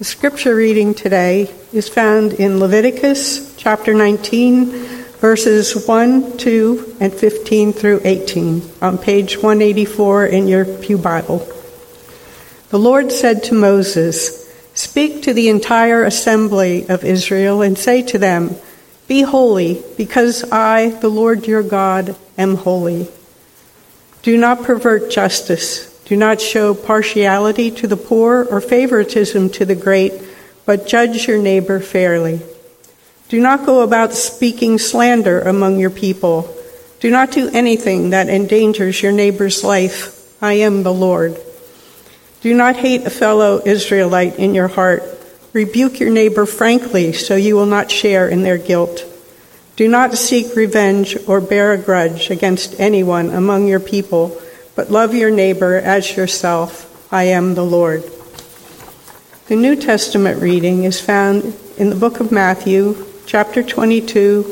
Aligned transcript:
The 0.00 0.06
scripture 0.06 0.54
reading 0.56 0.94
today 0.94 1.52
is 1.74 1.90
found 1.90 2.32
in 2.32 2.58
Leviticus 2.58 3.54
chapter 3.56 3.92
19, 3.92 4.70
verses 5.20 5.86
1, 5.86 6.38
2, 6.38 6.96
and 7.00 7.12
15 7.12 7.74
through 7.74 8.00
18 8.04 8.62
on 8.80 8.96
page 8.96 9.36
184 9.36 10.24
in 10.24 10.48
your 10.48 10.64
Pew 10.64 10.96
Bible. 10.96 11.46
The 12.70 12.78
Lord 12.78 13.12
said 13.12 13.42
to 13.42 13.54
Moses, 13.54 14.50
Speak 14.72 15.24
to 15.24 15.34
the 15.34 15.50
entire 15.50 16.02
assembly 16.02 16.88
of 16.88 17.04
Israel 17.04 17.60
and 17.60 17.76
say 17.76 18.00
to 18.04 18.16
them, 18.16 18.56
Be 19.06 19.20
holy, 19.20 19.82
because 19.98 20.50
I, 20.50 20.98
the 21.02 21.10
Lord 21.10 21.46
your 21.46 21.62
God, 21.62 22.16
am 22.38 22.54
holy. 22.54 23.08
Do 24.22 24.38
not 24.38 24.62
pervert 24.62 25.10
justice. 25.10 25.89
Do 26.10 26.16
not 26.16 26.40
show 26.40 26.74
partiality 26.74 27.70
to 27.70 27.86
the 27.86 27.96
poor 27.96 28.44
or 28.50 28.60
favoritism 28.60 29.48
to 29.50 29.64
the 29.64 29.76
great, 29.76 30.12
but 30.66 30.84
judge 30.84 31.28
your 31.28 31.38
neighbor 31.40 31.78
fairly. 31.78 32.40
Do 33.28 33.38
not 33.38 33.64
go 33.64 33.82
about 33.82 34.14
speaking 34.14 34.78
slander 34.78 35.40
among 35.40 35.78
your 35.78 35.90
people. 35.90 36.52
Do 36.98 37.12
not 37.12 37.30
do 37.30 37.48
anything 37.52 38.10
that 38.10 38.28
endangers 38.28 39.00
your 39.00 39.12
neighbor's 39.12 39.62
life. 39.62 40.36
I 40.42 40.54
am 40.54 40.82
the 40.82 40.92
Lord. 40.92 41.38
Do 42.40 42.54
not 42.54 42.74
hate 42.74 43.06
a 43.06 43.10
fellow 43.10 43.62
Israelite 43.64 44.36
in 44.36 44.52
your 44.52 44.66
heart. 44.66 45.04
Rebuke 45.52 46.00
your 46.00 46.10
neighbor 46.10 46.44
frankly 46.44 47.12
so 47.12 47.36
you 47.36 47.54
will 47.54 47.66
not 47.66 47.88
share 47.88 48.28
in 48.28 48.42
their 48.42 48.58
guilt. 48.58 49.04
Do 49.76 49.86
not 49.86 50.18
seek 50.18 50.56
revenge 50.56 51.16
or 51.28 51.40
bear 51.40 51.72
a 51.72 51.78
grudge 51.78 52.30
against 52.30 52.80
anyone 52.80 53.30
among 53.30 53.68
your 53.68 53.78
people, 53.78 54.36
but 54.80 54.90
love 54.90 55.14
your 55.14 55.30
neighbor 55.30 55.76
as 55.76 56.16
yourself. 56.16 57.12
I 57.12 57.24
am 57.24 57.54
the 57.54 57.62
Lord. 57.62 58.02
The 59.48 59.54
New 59.54 59.76
Testament 59.76 60.40
reading 60.40 60.84
is 60.84 60.98
found 60.98 61.54
in 61.76 61.90
the 61.90 61.96
book 61.96 62.18
of 62.18 62.32
Matthew, 62.32 63.04
chapter 63.26 63.62
22, 63.62 64.42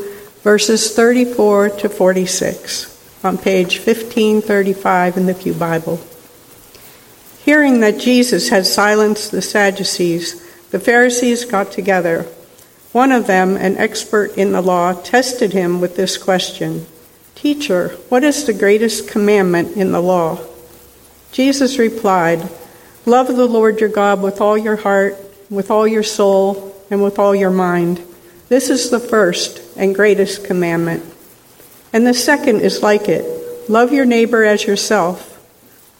verses 0.42 0.94
34 0.94 1.70
to 1.70 1.88
46, 1.88 3.24
on 3.24 3.38
page 3.38 3.78
1535 3.78 5.16
in 5.16 5.24
the 5.24 5.32
Pew 5.32 5.54
Bible. 5.54 5.98
Hearing 7.42 7.80
that 7.80 7.98
Jesus 7.98 8.50
had 8.50 8.66
silenced 8.66 9.30
the 9.30 9.40
Sadducees, 9.40 10.46
the 10.68 10.78
Pharisees 10.78 11.46
got 11.46 11.72
together. 11.72 12.24
One 12.92 13.12
of 13.12 13.26
them, 13.26 13.56
an 13.56 13.78
expert 13.78 14.36
in 14.36 14.52
the 14.52 14.60
law, 14.60 14.92
tested 14.92 15.54
him 15.54 15.80
with 15.80 15.96
this 15.96 16.18
question 16.18 16.84
Teacher, 17.38 17.90
what 18.08 18.24
is 18.24 18.46
the 18.46 18.52
greatest 18.52 19.06
commandment 19.06 19.76
in 19.76 19.92
the 19.92 20.02
law? 20.02 20.44
Jesus 21.30 21.78
replied, 21.78 22.50
Love 23.06 23.28
the 23.28 23.46
Lord 23.46 23.78
your 23.78 23.90
God 23.90 24.20
with 24.20 24.40
all 24.40 24.58
your 24.58 24.74
heart, 24.74 25.16
with 25.48 25.70
all 25.70 25.86
your 25.86 26.02
soul, 26.02 26.74
and 26.90 27.00
with 27.00 27.16
all 27.20 27.36
your 27.36 27.52
mind. 27.52 28.02
This 28.48 28.70
is 28.70 28.90
the 28.90 28.98
first 28.98 29.62
and 29.76 29.94
greatest 29.94 30.46
commandment. 30.46 31.04
And 31.92 32.04
the 32.04 32.12
second 32.12 32.62
is 32.62 32.82
like 32.82 33.08
it 33.08 33.70
love 33.70 33.92
your 33.92 34.04
neighbor 34.04 34.42
as 34.42 34.66
yourself. 34.66 35.36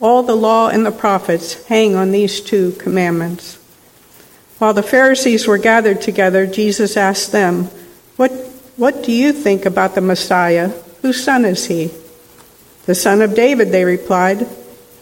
All 0.01 0.25
the 0.25 0.35
law 0.35 0.71
and 0.71 0.85
the 0.85 0.91
prophets 0.91 1.65
hang 1.67 1.95
on 1.95 2.11
these 2.11 2.41
two 2.41 2.73
commandments. 2.73 3.61
While 4.59 4.75
the 4.75 4.83
Pharisees 4.83 5.47
were 5.47 5.59
gathered 5.59 6.01
together, 6.01 6.49
Jesus 6.49 6.97
asked 6.97 7.31
them, 7.31 7.67
What, 8.17 8.33
what 8.77 9.05
do 9.05 9.13
you 9.13 9.33
think 9.33 9.67
about 9.67 9.95
the 9.95 10.01
Messiah? 10.01 10.73
Whose 11.03 11.23
son 11.23 11.45
is 11.45 11.67
he? 11.67 11.91
The 12.87 12.95
son 12.95 13.21
of 13.23 13.35
David, 13.35 13.71
they 13.71 13.85
replied. 13.85 14.47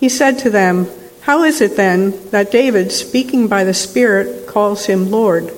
He 0.00 0.08
said 0.08 0.38
to 0.40 0.50
them, 0.50 0.88
How 1.22 1.44
is 1.44 1.60
it 1.60 1.76
then 1.76 2.30
that 2.30 2.50
David, 2.50 2.92
speaking 2.92 3.48
by 3.48 3.64
the 3.64 3.74
Spirit, 3.74 4.46
calls 4.46 4.86
him 4.86 5.10
Lord? 5.10 5.50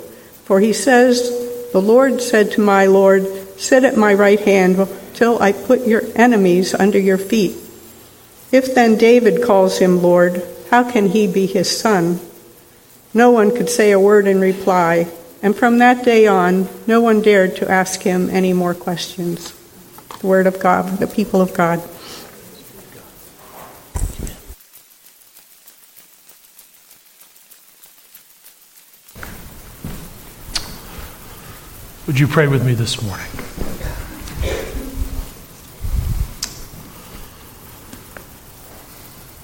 For 0.44 0.60
he 0.60 0.72
says, 0.72 1.70
The 1.72 1.80
Lord 1.80 2.20
said 2.20 2.52
to 2.52 2.60
my 2.60 2.86
Lord, 2.86 3.26
Sit 3.58 3.84
at 3.84 3.96
my 3.96 4.14
right 4.14 4.40
hand 4.40 4.88
till 5.14 5.42
I 5.42 5.52
put 5.52 5.86
your 5.86 6.02
enemies 6.14 6.74
under 6.74 6.98
your 6.98 7.18
feet. 7.18 7.56
If 8.52 8.74
then 8.74 8.96
David 8.96 9.42
calls 9.42 9.78
him 9.78 10.00
Lord, 10.00 10.42
how 10.70 10.90
can 10.90 11.08
he 11.08 11.26
be 11.26 11.46
his 11.46 11.68
son? 11.68 12.20
No 13.12 13.30
one 13.30 13.54
could 13.54 13.68
say 13.68 13.90
a 13.90 14.00
word 14.00 14.26
in 14.26 14.40
reply, 14.40 15.08
and 15.42 15.56
from 15.56 15.78
that 15.78 16.04
day 16.04 16.26
on, 16.26 16.68
no 16.86 17.00
one 17.00 17.20
dared 17.20 17.56
to 17.56 17.70
ask 17.70 18.02
him 18.02 18.30
any 18.30 18.52
more 18.52 18.74
questions. 18.74 19.57
The 20.20 20.26
word 20.26 20.46
of 20.48 20.58
God, 20.58 20.98
the 20.98 21.06
people 21.06 21.40
of 21.40 21.54
God. 21.54 21.80
Would 32.08 32.18
you 32.18 32.26
pray 32.26 32.48
with 32.48 32.66
me 32.66 32.74
this 32.74 33.00
morning? 33.02 33.26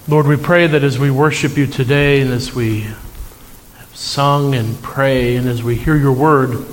Lord, 0.07 0.27
we 0.27 0.35
pray 0.35 0.67
that 0.67 0.83
as 0.83 0.99
we 0.99 1.09
worship 1.09 1.57
you 1.57 1.67
today 1.67 2.21
and 2.21 2.31
as 2.31 2.53
we 2.53 2.81
have 2.81 3.89
sung 3.93 4.55
and 4.55 4.81
pray 4.81 5.35
and 5.35 5.47
as 5.47 5.63
we 5.63 5.75
hear 5.75 5.95
your 5.95 6.11
word, 6.11 6.65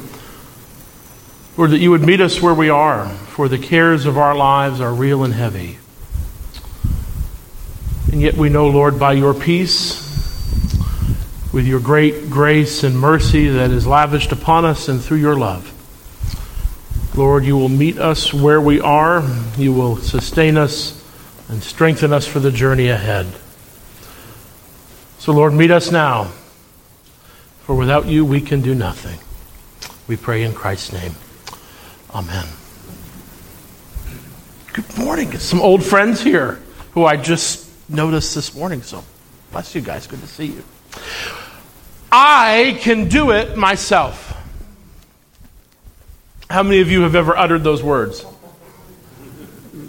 Lord, 1.57 1.71
that 1.73 1.79
you 1.79 1.91
would 1.91 2.01
meet 2.01 2.23
us 2.23 2.41
where 2.41 2.55
we 2.55 2.71
are, 2.71 3.09
for 3.09 3.47
the 3.47 3.59
cares 3.59 4.07
of 4.07 4.17
our 4.17 4.35
lives 4.35 4.81
are 4.81 4.95
real 4.95 5.23
and 5.23 5.35
heavy. 5.35 5.79
And 8.11 8.23
yet 8.23 8.35
we 8.35 8.49
know, 8.49 8.69
Lord, 8.69 8.99
by 8.99 9.13
your 9.13 9.35
peace, 9.35 10.01
with 11.53 11.67
your 11.67 11.81
great 11.81 12.31
grace 12.31 12.85
and 12.85 12.99
mercy 12.99 13.49
that 13.49 13.71
is 13.71 13.87
lavished 13.87 14.33
upon 14.33 14.65
us 14.65 14.89
and 14.89 15.03
through 15.03 15.19
your 15.19 15.37
love, 15.37 15.69
Lord, 17.15 17.45
you 17.45 17.59
will 17.59 17.69
meet 17.69 17.99
us 17.99 18.33
where 18.33 18.61
we 18.61 18.81
are. 18.81 19.23
You 19.59 19.75
will 19.75 19.99
sustain 19.99 20.57
us 20.57 20.99
and 21.51 21.63
strengthen 21.63 22.11
us 22.15 22.27
for 22.27 22.41
the 22.41 22.51
journey 22.51 22.89
ahead. 22.89 23.27
So, 25.19 25.33
Lord, 25.33 25.53
meet 25.53 25.71
us 25.71 25.91
now, 25.91 26.33
for 27.61 27.75
without 27.75 28.07
you 28.07 28.25
we 28.25 28.41
can 28.41 28.63
do 28.63 28.75
nothing. 28.75 29.19
We 30.09 30.17
pray 30.17 30.43
in 30.43 30.55
Christ's 30.55 30.95
name. 30.95 31.13
Amen. 32.15 32.45
Good 34.75 34.99
morning. 34.99 35.39
Some 35.39 35.63
old 35.63 35.83
friends 35.83 36.21
here 36.21 36.61
who 36.93 37.07
I 37.07 37.17
just 37.17 37.71
noticed 37.89 38.35
this 38.35 38.55
morning. 38.55 38.83
So, 38.83 39.03
bless 39.51 39.75
you 39.75 39.81
guys. 39.81 40.07
Good 40.07 40.21
to 40.21 40.27
see 40.27 40.47
you. 40.47 40.65
I 42.11 42.79
can 42.81 43.09
do 43.09 43.31
it 43.31 43.57
myself. 43.57 44.37
How 46.51 46.63
many 46.63 46.81
of 46.83 46.91
you 46.91 47.01
have 47.01 47.15
ever 47.15 47.35
uttered 47.35 47.65
those 47.65 47.83
words? 47.83 48.27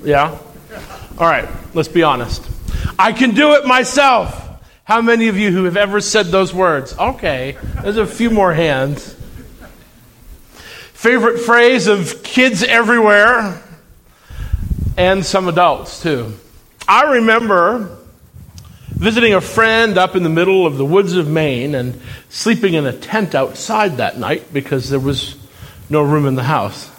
Yeah? 0.06 0.38
All 1.18 1.28
right, 1.28 1.50
let's 1.74 1.90
be 1.90 2.04
honest. 2.04 2.48
I 2.98 3.12
can 3.12 3.32
do 3.32 3.52
it 3.56 3.66
myself. 3.66 4.40
How 4.86 5.02
many 5.02 5.28
of 5.28 5.38
you 5.38 5.52
who 5.52 5.66
have 5.66 5.76
ever 5.76 6.00
said 6.00 6.28
those 6.28 6.54
words? 6.54 6.98
Okay, 6.98 7.58
there's 7.82 7.98
a 7.98 8.08
few 8.08 8.30
more 8.30 8.54
hands. 8.54 9.14
Favorite 11.04 11.40
phrase 11.40 11.88
of 11.88 12.24
kids 12.24 12.64
everywhere 12.64 13.62
and 14.96 15.26
some 15.26 15.50
adults 15.50 16.02
too. 16.02 16.32
I 16.88 17.16
remember 17.16 17.98
visiting 18.88 19.34
a 19.34 19.42
friend 19.42 19.98
up 19.98 20.16
in 20.16 20.24
the 20.24 20.30
middle 20.30 20.66
of 20.66 20.78
the 20.78 20.86
woods 20.86 21.12
of 21.18 21.28
Maine 21.28 21.76
and 21.76 22.00
sleeping 22.30 22.76
in 22.76 22.86
a 22.86 22.94
tent 22.94 23.36
outside 23.36 23.98
that 23.98 24.18
night 24.18 24.54
because 24.54 24.90
there 24.90 24.98
was 24.98 25.36
no 25.90 26.02
room 26.02 26.26
in 26.26 26.36
the 26.36 26.44
house. 26.44 26.90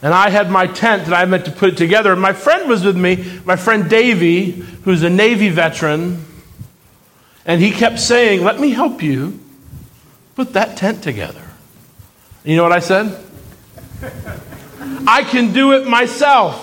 And 0.00 0.14
I 0.14 0.30
had 0.30 0.48
my 0.48 0.68
tent 0.68 1.06
that 1.06 1.14
I 1.14 1.24
meant 1.24 1.46
to 1.46 1.50
put 1.50 1.76
together. 1.76 2.12
And 2.12 2.22
my 2.22 2.34
friend 2.34 2.68
was 2.68 2.84
with 2.84 2.96
me, 2.96 3.40
my 3.44 3.56
friend 3.56 3.90
Davy, 3.90 4.52
who's 4.52 5.02
a 5.02 5.10
Navy 5.10 5.48
veteran. 5.48 6.24
And 7.44 7.60
he 7.60 7.72
kept 7.72 7.98
saying, 7.98 8.44
Let 8.44 8.60
me 8.60 8.70
help 8.70 9.02
you 9.02 9.40
put 10.36 10.52
that 10.52 10.76
tent 10.76 11.02
together. 11.02 11.45
You 12.46 12.56
know 12.56 12.62
what 12.62 12.72
I 12.72 12.78
said? 12.78 13.22
I 15.08 15.24
can 15.24 15.52
do 15.52 15.72
it 15.72 15.86
myself. 15.86 16.62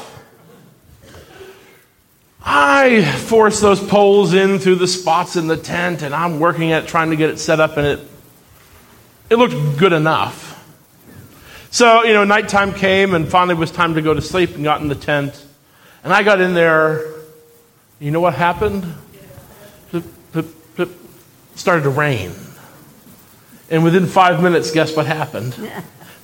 I 2.42 3.04
force 3.04 3.60
those 3.60 3.86
poles 3.86 4.34
in 4.34 4.60
through 4.60 4.76
the 4.76 4.88
spots 4.88 5.36
in 5.36 5.48
the 5.48 5.58
tent, 5.58 6.02
and 6.02 6.16
I'm 6.16 6.40
working 6.40 6.72
at 6.72 6.88
trying 6.88 7.10
to 7.10 7.18
get 7.18 7.30
it 7.30 7.38
set 7.38 7.60
up, 7.60 7.76
and 7.76 7.86
it, 7.86 8.00
it 9.30 9.36
looked 9.36 9.78
good 9.78 9.92
enough. 9.92 10.52
So, 11.70 12.04
you 12.04 12.14
know, 12.14 12.24
nighttime 12.24 12.74
came 12.74 13.14
and 13.14 13.28
finally 13.28 13.56
it 13.56 13.60
was 13.60 13.72
time 13.72 13.96
to 13.96 14.02
go 14.02 14.14
to 14.14 14.22
sleep 14.22 14.56
and 14.56 14.64
got 14.64 14.80
in 14.82 14.88
the 14.88 14.96
tent. 14.96 15.44
And 16.04 16.14
I 16.14 16.22
got 16.22 16.40
in 16.40 16.54
there. 16.54 17.04
You 18.00 18.12
know 18.12 18.20
what 18.20 18.36
happened? 18.36 18.86
It 19.92 20.90
started 21.56 21.84
to 21.84 21.90
rain. 21.90 22.32
And 23.74 23.84
within 23.84 24.06
five 24.06 24.40
minutes, 24.44 24.70
guess 24.70 24.96
what 24.96 25.08
happened? 25.08 25.56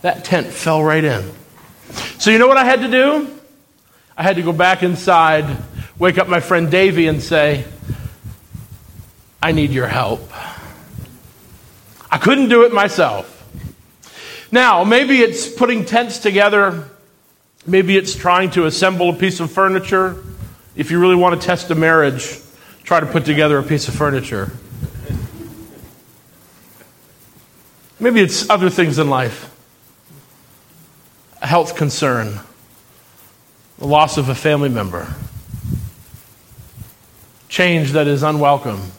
That 0.04 0.24
tent 0.24 0.46
fell 0.46 0.84
right 0.84 1.04
in. 1.04 1.31
So, 2.19 2.30
you 2.30 2.38
know 2.38 2.46
what 2.46 2.57
I 2.57 2.63
had 2.63 2.81
to 2.81 2.88
do? 2.88 3.28
I 4.16 4.22
had 4.22 4.36
to 4.36 4.44
go 4.44 4.54
back 4.54 4.84
inside, 4.84 5.57
wake 5.98 6.19
up 6.19 6.28
my 6.28 6.42
friend 6.42 6.69
Davy, 6.69 7.07
and 7.07 7.24
say, 7.24 7.66
I 9.42 9.51
need 9.51 9.72
your 9.72 9.88
help. 9.88 10.22
I 12.12 12.19
couldn't 12.19 12.50
do 12.50 12.66
it 12.66 12.72
myself. 12.72 13.36
Now, 14.52 14.84
maybe 14.84 15.18
it's 15.22 15.50
putting 15.50 15.86
tents 15.86 16.19
together. 16.19 16.88
Maybe 17.66 17.98
it's 17.98 18.13
trying 18.13 18.52
to 18.52 18.68
assemble 18.68 19.10
a 19.10 19.13
piece 19.13 19.40
of 19.40 19.52
furniture. 19.52 20.24
If 20.75 20.92
you 20.92 21.00
really 21.00 21.16
want 21.16 21.42
to 21.42 21.48
test 21.48 21.72
a 21.72 21.75
marriage, 21.75 22.38
try 22.84 23.00
to 23.00 23.07
put 23.07 23.25
together 23.25 23.57
a 23.57 23.63
piece 23.63 23.88
of 23.88 23.95
furniture. 23.95 24.52
Maybe 28.00 28.22
it's 28.22 28.50
other 28.50 28.69
things 28.69 28.98
in 28.98 29.10
life 29.10 29.48
a 31.42 31.48
health 31.48 31.75
concern, 31.75 32.40
the 33.78 33.88
loss 33.88 34.18
of 34.18 34.28
a 34.28 34.36
family 34.36 34.68
member, 34.68 35.13
change 37.48 37.94
that 37.94 38.07
is 38.07 38.24
unwelcome. 38.24 38.92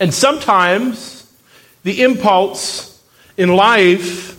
And 0.00 0.12
sometimes 0.12 1.32
the 1.84 2.02
impulse 2.02 3.00
in 3.36 3.54
life 3.54 4.36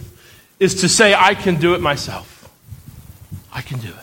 is 0.59 0.81
to 0.81 0.89
say, 0.89 1.13
I 1.13 1.35
can 1.35 1.55
do 1.55 1.73
it 1.73 1.81
myself. 1.81 2.49
I 3.53 3.61
can 3.61 3.79
do 3.79 3.87
it. 3.87 3.95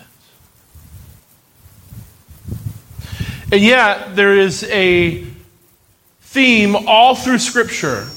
And 3.50 3.62
yet, 3.62 4.14
there 4.14 4.36
is 4.36 4.64
a 4.64 5.24
theme 6.20 6.76
all 6.86 7.14
through 7.14 7.38
Scripture. 7.38 8.08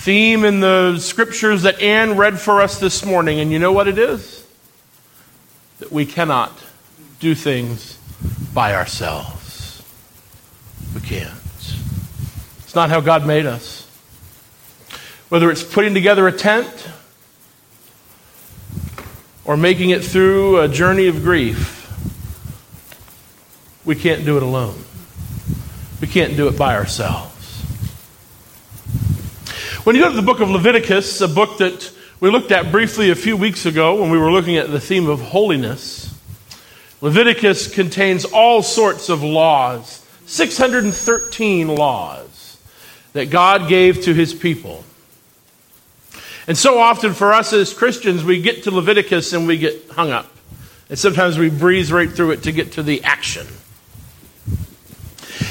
Theme 0.00 0.46
in 0.46 0.60
the 0.60 0.98
Scriptures 0.98 1.64
that 1.64 1.82
Anne 1.82 2.16
read 2.16 2.40
for 2.40 2.62
us 2.62 2.80
this 2.80 3.04
morning. 3.04 3.38
And 3.38 3.52
you 3.52 3.58
know 3.58 3.72
what 3.72 3.86
it 3.86 3.98
is? 3.98 4.46
That 5.78 5.92
we 5.92 6.06
cannot 6.06 6.58
do 7.18 7.34
things 7.34 7.98
by 8.54 8.74
ourselves. 8.74 9.82
We 10.94 11.02
can't. 11.02 11.34
It's 12.60 12.74
not 12.74 12.88
how 12.88 13.02
God 13.02 13.26
made 13.26 13.44
us. 13.44 13.86
Whether 15.28 15.50
it's 15.50 15.62
putting 15.62 15.92
together 15.92 16.26
a 16.26 16.32
tent 16.32 16.88
or 19.44 19.58
making 19.58 19.90
it 19.90 20.02
through 20.02 20.60
a 20.60 20.68
journey 20.68 21.08
of 21.08 21.22
grief, 21.22 21.76
we 23.84 23.96
can't 23.96 24.24
do 24.24 24.38
it 24.38 24.42
alone. 24.42 24.82
We 26.00 26.06
can't 26.06 26.36
do 26.36 26.48
it 26.48 26.56
by 26.56 26.74
ourselves. 26.74 27.29
When 29.84 29.96
you 29.96 30.02
go 30.02 30.10
to 30.10 30.16
the 30.16 30.20
book 30.20 30.40
of 30.40 30.50
Leviticus, 30.50 31.22
a 31.22 31.28
book 31.28 31.56
that 31.56 31.90
we 32.20 32.28
looked 32.28 32.52
at 32.52 32.70
briefly 32.70 33.08
a 33.08 33.14
few 33.14 33.34
weeks 33.34 33.64
ago 33.64 33.98
when 33.98 34.10
we 34.10 34.18
were 34.18 34.30
looking 34.30 34.58
at 34.58 34.70
the 34.70 34.78
theme 34.78 35.08
of 35.08 35.22
holiness, 35.22 36.14
Leviticus 37.00 37.72
contains 37.72 38.26
all 38.26 38.62
sorts 38.62 39.08
of 39.08 39.22
laws, 39.22 40.04
613 40.26 41.68
laws 41.68 42.58
that 43.14 43.30
God 43.30 43.70
gave 43.70 44.02
to 44.02 44.12
his 44.12 44.34
people. 44.34 44.84
And 46.46 46.58
so 46.58 46.78
often 46.78 47.14
for 47.14 47.32
us 47.32 47.54
as 47.54 47.72
Christians, 47.72 48.22
we 48.22 48.42
get 48.42 48.64
to 48.64 48.70
Leviticus 48.70 49.32
and 49.32 49.46
we 49.46 49.56
get 49.56 49.88
hung 49.92 50.10
up. 50.10 50.30
And 50.90 50.98
sometimes 50.98 51.38
we 51.38 51.48
breeze 51.48 51.90
right 51.90 52.10
through 52.10 52.32
it 52.32 52.42
to 52.42 52.52
get 52.52 52.72
to 52.72 52.82
the 52.82 53.02
action. 53.02 53.46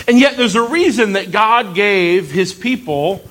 And 0.08 0.20
yet 0.20 0.38
there's 0.38 0.56
a 0.56 0.62
reason 0.62 1.14
that 1.14 1.32
God 1.32 1.74
gave 1.74 2.30
his 2.30 2.54
people 2.54 3.24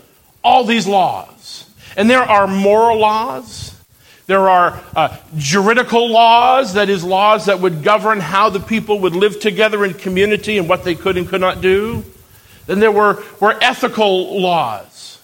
all 0.49 0.65
these 0.65 0.87
laws. 0.87 1.69
And 1.95 2.09
there 2.09 2.23
are 2.23 2.47
moral 2.47 2.99
laws, 2.99 3.79
there 4.27 4.49
are 4.49 4.83
uh, 4.97 5.17
juridical 5.37 6.11
laws, 6.11 6.75
that 6.75 6.89
is, 6.89 7.05
laws 7.05 7.47
that 7.47 7.61
would 7.61 7.83
govern 7.83 8.19
how 8.19 8.49
the 8.49 8.61
people 8.61 9.01
would 9.01 9.15
live 9.15 9.41
together 9.41 9.85
in 9.85 9.93
community 9.93 10.57
and 10.57 10.67
what 10.67 10.85
they 10.85 10.95
could 10.95 11.19
and 11.19 11.29
could 11.29 11.43
not 11.43 11.61
do. 11.61 12.03
Then 12.67 12.81
there 12.81 12.93
were, 12.93 13.23
were 13.41 13.59
ethical 13.61 14.41
laws 14.41 15.19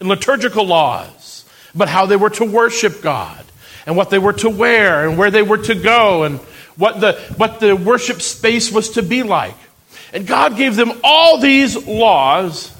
and 0.00 0.08
liturgical 0.08 0.66
laws 0.66 1.44
about 1.74 1.88
how 1.88 2.06
they 2.06 2.16
were 2.16 2.30
to 2.30 2.44
worship 2.44 3.02
God 3.02 3.44
and 3.86 3.96
what 3.96 4.08
they 4.08 4.18
were 4.18 4.34
to 4.34 4.48
wear 4.48 5.06
and 5.08 5.18
where 5.18 5.30
they 5.30 5.42
were 5.42 5.58
to 5.58 5.74
go 5.74 6.24
and 6.24 6.38
what 6.76 7.00
the, 7.00 7.12
what 7.36 7.60
the 7.60 7.74
worship 7.76 8.22
space 8.22 8.72
was 8.72 8.90
to 8.90 9.02
be 9.02 9.22
like. 9.22 9.56
And 10.12 10.26
God 10.26 10.56
gave 10.56 10.76
them 10.76 10.92
all 11.02 11.38
these 11.38 11.86
laws 11.86 12.75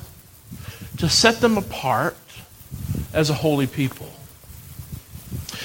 to 0.98 1.08
set 1.08 1.40
them 1.40 1.58
apart 1.58 2.16
as 3.12 3.30
a 3.30 3.34
holy 3.34 3.66
people. 3.66 4.10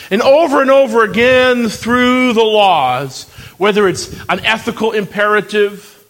And 0.09 0.21
over 0.21 0.61
and 0.61 0.69
over 0.69 1.03
again 1.03 1.69
through 1.69 2.33
the 2.33 2.43
laws, 2.43 3.29
whether 3.57 3.87
it's 3.87 4.13
an 4.27 4.43
ethical 4.45 4.91
imperative 4.91 6.05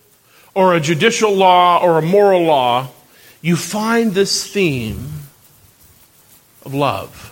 or 0.55 0.73
a 0.73 0.79
judicial 0.79 1.33
law 1.33 1.79
or 1.83 1.97
a 1.97 2.01
moral 2.01 2.43
law, 2.43 2.89
you 3.41 3.55
find 3.55 4.13
this 4.13 4.47
theme 4.47 5.07
of 6.63 6.73
love. 6.73 7.27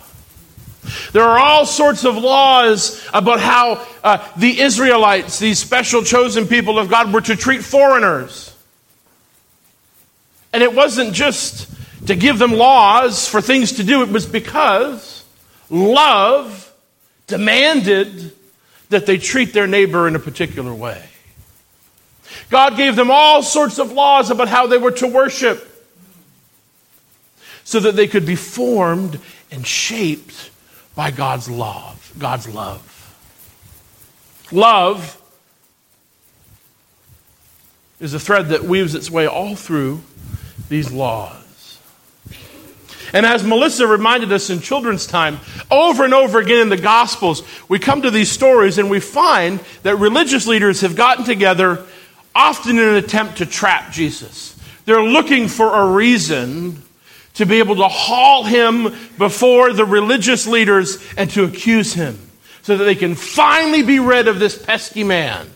There 1.12 1.24
are 1.24 1.38
all 1.38 1.66
sorts 1.66 2.06
of 2.06 2.18
laws 2.18 3.06
about 3.14 3.40
how 3.40 3.86
uh, 4.04 4.28
the 4.38 4.60
Israelites, 4.62 5.38
these 5.40 5.60
special 5.60 6.04
chosen 6.04 6.48
people 6.48 6.80
of 6.80 6.90
God, 6.90 7.14
were 7.14 7.22
to 7.22 7.36
treat 7.36 7.64
foreigners. 7.64 8.56
And 10.52 10.64
it 10.64 10.74
wasn't 10.74 11.14
just 11.14 11.68
to 12.08 12.16
give 12.16 12.40
them 12.40 12.54
laws 12.54 13.28
for 13.28 13.42
things 13.42 13.74
to 13.74 13.84
do, 13.84 14.02
it 14.04 14.10
was 14.10 14.26
because 14.26 15.26
love 15.70 16.74
demanded 17.28 18.34
that 18.90 19.06
they 19.06 19.18
treat 19.18 19.54
their 19.54 19.68
neighbor 19.68 20.08
in 20.08 20.16
a 20.16 20.20
particular 20.20 20.74
way. 20.74 21.04
God 22.50 22.78
gave 22.78 22.96
them 22.96 23.12
all 23.12 23.44
sorts 23.44 23.80
of 23.80 23.92
laws 23.92 24.32
about 24.32 24.48
how 24.48 24.68
they 24.68 24.78
were 24.78 24.92
to 24.92 25.08
worship 25.08 25.66
so 27.64 27.80
that 27.80 27.96
they 27.96 28.08
could 28.08 28.26
be 28.26 28.36
formed 28.36 29.20
and 29.52 29.66
shaped 29.66 30.50
by 30.96 31.12
God's 31.12 31.50
love, 31.50 32.14
God's 32.18 32.48
love. 32.48 32.86
Love 34.52 35.22
is 38.00 38.14
a 38.14 38.20
thread 38.20 38.50
that 38.50 38.64
weaves 38.64 38.96
its 38.96 39.12
way 39.12 39.28
all 39.28 39.56
through 39.56 40.02
these 40.70 40.92
laws. 40.92 41.49
And 43.14 43.26
as 43.26 43.44
Melissa 43.44 43.88
reminded 43.88 44.32
us 44.32 44.50
in 44.50 44.60
children's 44.60 45.08
time, 45.08 45.40
over 45.72 46.04
and 46.04 46.14
over 46.14 46.40
again 46.40 46.60
in 46.60 46.70
the 46.70 46.78
Gospels, 46.78 47.44
we 47.68 47.80
come 47.80 48.02
to 48.04 48.12
these 48.12 48.32
stories 48.32 48.78
and 48.78 48.90
we 48.90 49.00
find 49.00 49.60
that 49.84 49.96
religious 49.96 50.48
leaders 50.48 50.82
have 50.82 50.96
gotten 50.96 51.26
together, 51.26 51.86
often 52.36 52.78
in 52.78 52.84
an 52.84 52.96
attempt 52.96 53.40
to 53.40 53.46
trap 53.46 53.92
Jesus. 53.92 54.56
They're 54.86 55.04
looking 55.04 55.48
for 55.48 55.74
a 55.74 55.92
reason 55.92 56.82
to 57.36 57.46
be 57.46 57.60
able 57.60 57.78
to 57.78 57.88
haul 57.88 58.44
him 58.44 58.94
before 59.18 59.74
the 59.74 59.86
religious 59.86 60.46
leaders 60.46 60.98
and 61.16 61.30
to 61.32 61.44
accuse 61.46 61.94
him 61.94 62.18
so 62.64 62.78
that 62.78 62.84
they 62.84 62.96
can 62.96 63.16
finally 63.16 63.82
be 63.82 64.00
rid 64.00 64.28
of 64.28 64.40
this 64.40 64.58
pesky 64.58 65.04
man. 65.04 65.50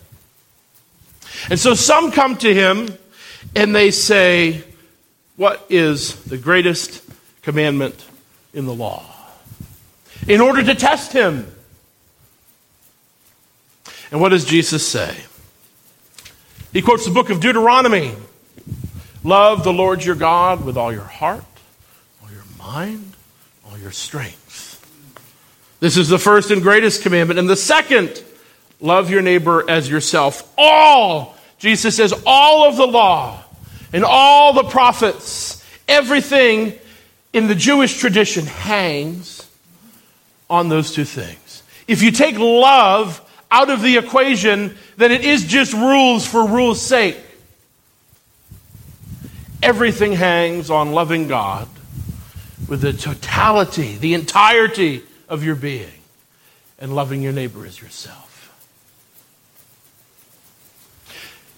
And 1.50 1.60
so 1.60 1.74
some 1.74 2.12
come 2.12 2.38
to 2.38 2.54
him 2.54 2.88
and 3.56 3.76
they 3.76 3.92
say, 3.92 4.64
What 5.36 5.66
is 5.70 6.16
the 6.24 6.38
greatest 6.38 7.04
commandment 7.44 8.06
in 8.54 8.66
the 8.66 8.74
law 8.74 9.06
in 10.28 10.42
order 10.42 10.64
to 10.64 10.76
test 10.76 11.14
him. 11.14 11.54
And 14.12 14.22
what 14.22 14.30
does 14.30 14.46
Jesus 14.46 14.88
say? 14.88 15.16
He 16.72 16.82
quotes 16.82 17.06
the 17.06 17.12
book 17.12 17.30
of 17.30 17.40
Deuteronomy 17.40 18.16
Love 19.26 19.64
the 19.64 19.72
Lord 19.72 20.04
your 20.04 20.16
God 20.16 20.66
with 20.66 20.76
all 20.76 20.92
your 20.92 21.02
heart, 21.04 21.46
all 22.22 22.30
your 22.30 22.44
mind, 22.58 23.14
all 23.66 23.78
your 23.78 23.92
strength. 23.92 24.86
This 25.80 25.96
is 25.96 26.10
the 26.10 26.20
first 26.20 26.52
and 26.52 26.62
greatest 26.62 27.04
commandment. 27.04 27.40
And 27.40 27.50
the 27.50 27.56
second, 27.56 28.22
love 28.82 29.10
your 29.10 29.22
neighbor 29.22 29.70
as 29.70 29.90
yourself. 29.90 30.52
All, 30.58 31.38
Jesus 31.58 31.96
says, 31.96 32.14
all 32.26 32.68
of 32.68 32.76
the 32.76 32.86
law 32.86 33.42
and 33.94 34.04
all 34.04 34.52
the 34.52 34.64
prophets, 34.64 35.66
everything 35.88 36.78
in 37.34 37.48
the 37.48 37.56
Jewish 37.56 37.98
tradition 37.98 38.46
hangs 38.46 39.48
on 40.50 40.70
those 40.70 40.94
two 40.94 41.04
things. 41.04 41.64
If 41.88 42.04
you 42.04 42.12
take 42.12 42.38
love 42.38 43.20
out 43.52 43.70
of 43.70 43.82
the 43.82 43.98
equation, 43.98 44.78
then 44.98 45.12
it 45.12 45.26
is 45.26 45.44
just 45.44 45.74
rules 45.74 46.26
for 46.26 46.48
rules' 46.48 46.82
sake. 46.82 47.18
Everything 49.62 50.14
hangs 50.14 50.70
on 50.70 50.92
loving 50.92 51.28
God 51.28 51.68
with 52.68 52.82
the 52.82 52.94
totality, 52.94 53.98
the 53.98 54.14
entirety 54.14 55.04
of 55.28 55.44
your 55.44 55.56
being, 55.56 56.02
and 56.80 56.96
loving 56.96 57.22
your 57.22 57.34
neighbor 57.34 57.66
as 57.66 57.82
yourself. 57.82 58.30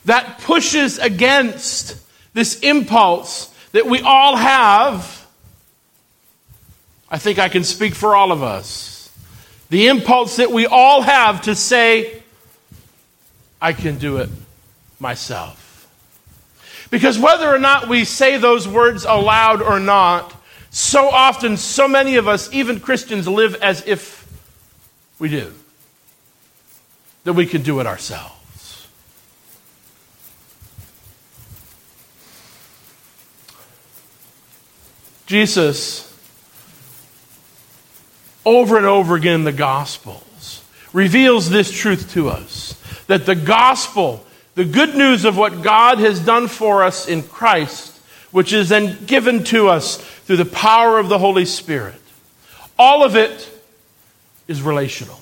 That 0.06 0.40
pushes 0.40 1.00
against 1.00 1.98
this 2.34 2.60
impulse 2.60 3.52
that 3.72 3.88
we 3.88 4.02
all 4.02 4.36
have 4.36 5.25
I 7.16 7.18
think 7.18 7.40
I 7.40 7.48
can 7.48 7.64
speak 7.64 7.96
for 7.96 8.14
all 8.14 8.34
of 8.34 8.44
us. 8.44 9.10
The 9.70 9.88
impulse 9.88 10.36
that 10.36 10.52
we 10.52 10.66
all 10.66 11.02
have 11.02 11.44
to 11.44 11.56
say, 11.56 12.22
I 13.62 13.72
can 13.72 13.98
do 13.98 14.18
it 14.18 14.30
myself. 15.00 15.88
Because 16.92 17.18
whether 17.18 17.48
or 17.48 17.58
not 17.58 17.88
we 17.88 18.04
say 18.04 18.38
those 18.38 18.68
words 18.68 19.06
aloud 19.06 19.62
or 19.62 19.80
not, 19.80 20.36
so 20.72 21.08
often, 21.08 21.56
so 21.56 21.88
many 21.88 22.18
of 22.18 22.28
us, 22.28 22.52
even 22.52 22.82
Christians, 22.82 23.30
live 23.30 23.56
as 23.62 23.88
if 23.88 24.28
we 25.18 25.30
do. 25.30 25.54
That 27.24 27.32
we 27.32 27.46
can 27.46 27.62
do 27.62 27.80
it 27.80 27.88
ourselves. 27.88 28.88
Jesus, 35.28 36.05
over 38.46 38.78
and 38.78 38.86
over 38.86 39.16
again 39.16 39.36
in 39.36 39.44
the 39.44 39.52
Gospels, 39.52 40.64
reveals 40.94 41.50
this 41.50 41.72
truth 41.72 42.14
to 42.14 42.30
us 42.30 42.82
that 43.08 43.26
the 43.26 43.36
gospel, 43.36 44.26
the 44.56 44.66
good 44.66 44.96
news 44.96 45.26
of 45.26 45.38
what 45.38 45.62
God 45.62 46.00
has 46.00 46.20
done 46.20 46.48
for 46.48 46.84
us 46.84 47.08
in 47.08 47.24
Christ, 47.24 47.98
which 48.32 48.54
is 48.54 48.70
then 48.70 49.06
given 49.06 49.44
to 49.46 49.70
us 49.70 49.98
through 49.98 50.38
the 50.38 50.46
power 50.46 50.98
of 50.98 51.10
the 51.10 51.20
Holy 51.20 51.46
Spirit, 51.46 52.02
all 52.78 53.04
of 53.04 53.16
it 53.16 53.50
is 54.48 54.62
relational. 54.62 55.20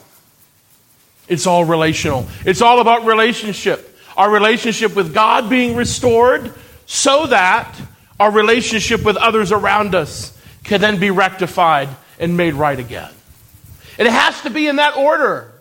It's 1.27 1.47
all 1.47 1.65
relational. 1.65 2.27
It's 2.45 2.61
all 2.61 2.79
about 2.79 3.05
relationship. 3.05 3.97
Our 4.17 4.29
relationship 4.29 4.95
with 4.95 5.13
God 5.13 5.49
being 5.49 5.75
restored 5.75 6.53
so 6.85 7.27
that 7.27 7.73
our 8.19 8.31
relationship 8.31 9.03
with 9.03 9.17
others 9.17 9.51
around 9.51 9.95
us 9.95 10.37
can 10.63 10.81
then 10.81 10.99
be 10.99 11.11
rectified 11.11 11.89
and 12.19 12.37
made 12.37 12.53
right 12.53 12.79
again. 12.79 13.11
It 13.97 14.07
has 14.07 14.41
to 14.41 14.49
be 14.49 14.67
in 14.67 14.77
that 14.77 14.95
order. 14.95 15.51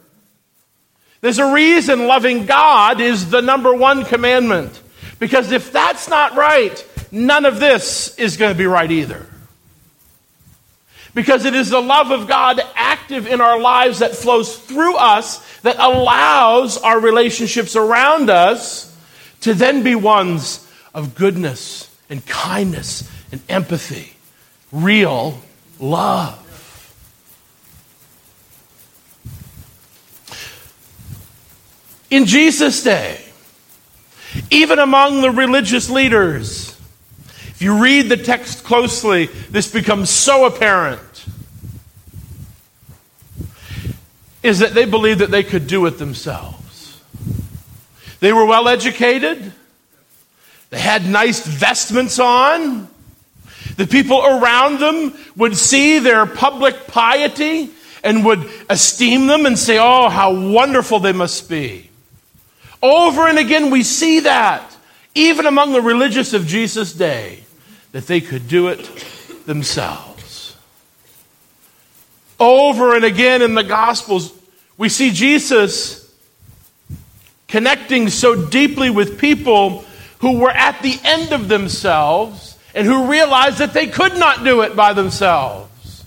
There's 1.21 1.39
a 1.39 1.53
reason 1.53 2.07
loving 2.07 2.47
God 2.47 3.01
is 3.01 3.31
the 3.31 3.41
number 3.41 3.75
one 3.75 4.05
commandment. 4.05 4.81
Because 5.19 5.53
if 5.53 5.71
that's 5.73 6.09
not 6.09 6.35
right, 6.35 6.85
none 7.13 7.45
of 7.45 7.61
this 7.61 8.19
is 8.19 8.37
going 8.37 8.53
to 8.53 8.59
be 8.59 8.67
right 8.67 8.91
either. 8.91 9.27
Because 11.15 11.45
it 11.45 11.55
is 11.55 11.71
the 11.71 11.81
love 11.81 12.11
of 12.11 12.27
God 12.27 12.61
active 12.75 13.27
in 13.27 13.41
our 13.41 13.61
lives 13.61 14.01
that 14.01 14.17
flows 14.17 14.57
through 14.57 14.97
us 14.97 15.61
that 15.61 15.77
allows 15.79 16.79
our 16.79 16.99
relationships 16.99 17.77
around 17.77 18.31
us 18.31 18.89
to 19.43 19.55
then 19.55 19.83
be 19.83 19.95
ones 19.95 20.67
of 20.95 21.15
goodness 21.15 21.95
and 22.09 22.25
kindness 22.27 23.09
and 23.31 23.41
empathy, 23.49 24.15
real 24.73 25.41
love. 25.79 26.42
In 32.13 32.27
Jesus' 32.27 32.83
day, 32.83 33.19
even 34.51 34.79
among 34.79 35.23
the 35.23 35.31
religious 35.31 35.89
leaders, 35.89 36.79
if 37.49 37.63
you 37.63 37.83
read 37.83 38.11
the 38.11 38.19
text 38.19 38.65
closely, 38.65 39.31
this 39.49 39.73
becomes 39.73 40.11
so 40.11 40.45
apparent. 40.45 41.25
Is 44.43 44.59
that 44.59 44.75
they 44.75 44.85
believed 44.85 45.21
that 45.21 45.31
they 45.31 45.43
could 45.43 45.67
do 45.67 45.87
it 45.87 45.97
themselves. 45.97 47.01
They 48.21 48.35
were 48.35 48.45
well 48.45 48.69
educated. 48.69 49.51
They 50.69 50.81
had 50.81 51.09
nice 51.09 51.47
vestments 51.47 52.19
on. 52.19 52.89
The 53.79 53.87
people 53.87 54.23
around 54.23 54.81
them 54.81 55.15
would 55.37 55.57
see 55.57 55.99
their 55.99 56.27
public 56.27 56.89
piety 56.89 57.71
and 58.05 58.23
would 58.27 58.51
esteem 58.69 59.29
them 59.29 59.47
and 59.47 59.59
say, 59.59 59.79
Oh, 59.79 60.11
how 60.11 60.35
wonderful 60.35 60.99
they 60.99 61.15
must 61.15 61.49
be. 61.49 61.89
Over 62.83 63.29
and 63.29 63.39
again, 63.39 63.71
we 63.71 63.85
see 63.85 64.21
that, 64.21 64.77
even 65.15 65.47
among 65.47 65.73
the 65.73 65.81
religious 65.81 66.33
of 66.33 66.47
Jesus' 66.47 66.93
day, 66.93 67.45
that 67.93 68.09
they 68.09 68.21
could 68.21 68.49
do 68.49 68.69
it 68.69 68.91
themselves. 69.47 70.57
Over 72.41 72.97
and 72.97 73.05
again 73.05 73.41
in 73.41 73.55
the 73.55 73.63
Gospels, 73.63 74.35
we 74.77 74.89
see 74.89 75.13
Jesus 75.13 76.13
connecting 77.47 78.09
so 78.09 78.47
deeply 78.47 78.91
with 78.91 79.19
people 79.19 79.85
who 80.19 80.39
were 80.39 80.51
at 80.51 80.83
the 80.83 80.99
end 81.05 81.33
of 81.33 81.49
themselves 81.49 82.59
and 82.75 82.87
who 82.87 83.09
realized 83.09 83.59
that 83.59 83.75
they 83.75 83.87
could 83.87 84.17
not 84.17 84.43
do 84.43 84.63
it 84.63 84.75
by 84.75 84.93
themselves. 84.93 86.05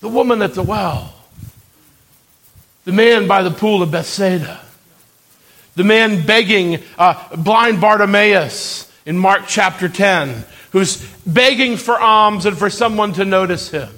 The 0.00 0.08
woman 0.08 0.42
at 0.42 0.54
the 0.54 0.62
well, 0.62 1.14
the 2.84 2.92
man 2.92 3.28
by 3.28 3.42
the 3.42 3.50
pool 3.50 3.82
of 3.82 3.90
Bethsaida 3.92 4.60
the 5.80 5.84
man 5.84 6.26
begging 6.26 6.82
uh, 6.98 7.34
blind 7.34 7.80
Bartimaeus 7.80 8.86
in 9.06 9.16
Mark 9.16 9.44
chapter 9.48 9.88
10, 9.88 10.44
who's 10.72 11.02
begging 11.24 11.78
for 11.78 11.98
alms 11.98 12.44
and 12.44 12.58
for 12.58 12.68
someone 12.68 13.14
to 13.14 13.24
notice 13.24 13.70
him. 13.70 13.88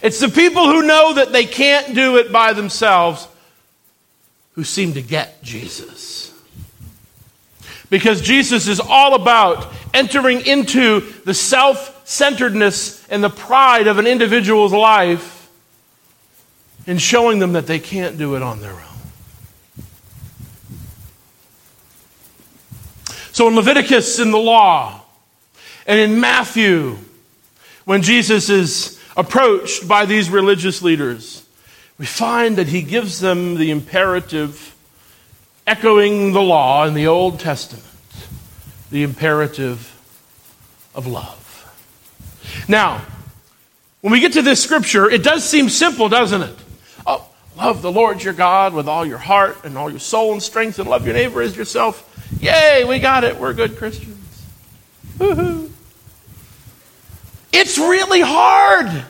It's 0.00 0.20
the 0.20 0.28
people 0.28 0.66
who 0.66 0.86
know 0.86 1.14
that 1.14 1.32
they 1.32 1.44
can't 1.44 1.92
do 1.92 2.18
it 2.18 2.30
by 2.30 2.52
themselves 2.52 3.26
who 4.52 4.62
seem 4.62 4.92
to 4.92 5.02
get 5.02 5.42
Jesus. 5.42 6.32
Because 7.90 8.20
Jesus 8.20 8.68
is 8.68 8.78
all 8.78 9.16
about 9.16 9.72
entering 9.92 10.46
into 10.46 11.00
the 11.24 11.34
self 11.34 12.06
centeredness 12.06 13.04
and 13.08 13.24
the 13.24 13.28
pride 13.28 13.88
of 13.88 13.98
an 13.98 14.06
individual's 14.06 14.72
life 14.72 15.50
and 16.86 17.02
showing 17.02 17.40
them 17.40 17.54
that 17.54 17.66
they 17.66 17.80
can't 17.80 18.18
do 18.18 18.36
it 18.36 18.42
on 18.42 18.60
their 18.60 18.70
own. 18.70 18.87
So 23.38 23.46
in 23.46 23.54
Leviticus, 23.54 24.18
in 24.18 24.32
the 24.32 24.36
law, 24.36 25.00
and 25.86 26.00
in 26.00 26.18
Matthew, 26.18 26.98
when 27.84 28.02
Jesus 28.02 28.50
is 28.50 29.00
approached 29.16 29.86
by 29.86 30.06
these 30.06 30.28
religious 30.28 30.82
leaders, 30.82 31.46
we 31.98 32.04
find 32.04 32.56
that 32.58 32.66
he 32.66 32.82
gives 32.82 33.20
them 33.20 33.54
the 33.54 33.70
imperative, 33.70 34.74
echoing 35.68 36.32
the 36.32 36.42
law 36.42 36.84
in 36.84 36.94
the 36.94 37.06
Old 37.06 37.38
Testament, 37.38 37.86
the 38.90 39.04
imperative 39.04 39.94
of 40.92 41.06
love. 41.06 41.70
Now, 42.66 43.06
when 44.00 44.12
we 44.12 44.18
get 44.18 44.32
to 44.32 44.42
this 44.42 44.60
scripture, 44.60 45.08
it 45.08 45.22
does 45.22 45.48
seem 45.48 45.68
simple, 45.68 46.08
doesn't 46.08 46.42
it? 46.42 46.56
Oh, 47.06 47.24
love 47.56 47.82
the 47.82 47.92
Lord 47.92 48.20
your 48.20 48.34
God 48.34 48.74
with 48.74 48.88
all 48.88 49.06
your 49.06 49.18
heart 49.18 49.58
and 49.62 49.78
all 49.78 49.88
your 49.88 50.00
soul 50.00 50.32
and 50.32 50.42
strength, 50.42 50.80
and 50.80 50.90
love 50.90 51.06
your 51.06 51.14
neighbor 51.14 51.40
as 51.40 51.56
yourself. 51.56 52.06
Yay, 52.40 52.84
we 52.84 52.98
got 52.98 53.24
it. 53.24 53.36
We're 53.36 53.52
good 53.52 53.76
Christians. 53.76 54.44
Woohoo. 55.18 55.70
It's 57.52 57.78
really 57.78 58.20
hard 58.20 59.04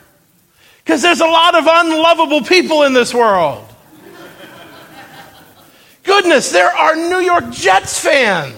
because 0.85 1.03
there's 1.03 1.21
a 1.21 1.27
lot 1.27 1.55
of 1.55 1.67
unlovable 1.69 2.43
people 2.43 2.85
in 2.85 2.93
this 2.93 3.13
world. 3.13 3.65
Goodness, 6.03 6.51
there 6.51 6.71
are 6.71 6.97
New 6.97 7.21
York 7.21 7.51
Jets 7.51 8.01
fans. 8.01 8.55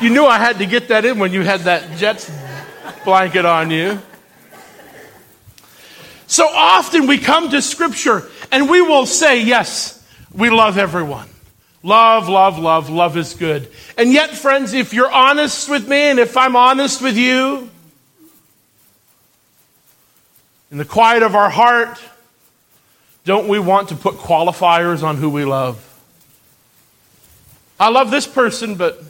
you 0.00 0.10
knew 0.10 0.26
I 0.26 0.38
had 0.38 0.58
to 0.58 0.66
get 0.66 0.88
that 0.88 1.04
in 1.04 1.20
when 1.20 1.32
you 1.32 1.42
had 1.42 1.60
that 1.60 1.96
Jets 1.96 2.28
blanket 3.04 3.44
on 3.44 3.70
you. 3.70 4.00
So 6.26 6.48
often 6.48 7.06
we 7.06 7.18
come 7.18 7.50
to 7.50 7.62
Scripture 7.62 8.28
and 8.50 8.68
we 8.68 8.82
will 8.82 9.06
say, 9.06 9.42
Yes, 9.44 9.97
we 10.38 10.50
love 10.50 10.78
everyone. 10.78 11.28
Love, 11.82 12.28
love, 12.28 12.58
love, 12.58 12.88
love 12.88 13.16
is 13.16 13.34
good. 13.34 13.68
And 13.96 14.12
yet, 14.12 14.30
friends, 14.30 14.72
if 14.72 14.94
you're 14.94 15.10
honest 15.10 15.68
with 15.68 15.88
me 15.88 15.96
and 15.96 16.18
if 16.18 16.36
I'm 16.36 16.54
honest 16.54 17.02
with 17.02 17.16
you, 17.16 17.68
in 20.70 20.78
the 20.78 20.84
quiet 20.84 21.22
of 21.22 21.34
our 21.34 21.50
heart, 21.50 22.00
don't 23.24 23.48
we 23.48 23.58
want 23.58 23.88
to 23.88 23.96
put 23.96 24.14
qualifiers 24.14 25.02
on 25.02 25.16
who 25.16 25.28
we 25.28 25.44
love? 25.44 25.84
I 27.80 27.90
love 27.90 28.10
this 28.10 28.26
person, 28.26 28.76
but 28.76 29.02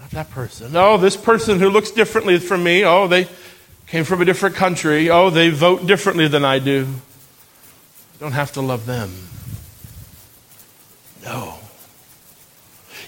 not 0.00 0.10
that 0.10 0.30
person. 0.30 0.72
No, 0.72 0.96
this 0.96 1.16
person 1.16 1.58
who 1.58 1.70
looks 1.70 1.90
differently 1.90 2.38
from 2.38 2.62
me. 2.62 2.84
Oh, 2.84 3.08
they 3.08 3.28
came 3.88 4.04
from 4.04 4.20
a 4.20 4.24
different 4.24 4.54
country. 4.54 5.10
Oh, 5.10 5.30
they 5.30 5.50
vote 5.50 5.86
differently 5.86 6.28
than 6.28 6.44
I 6.44 6.60
do. 6.60 6.86
I 8.14 8.20
don't 8.20 8.32
have 8.32 8.52
to 8.52 8.60
love 8.60 8.86
them. 8.86 9.10
No. 11.24 11.58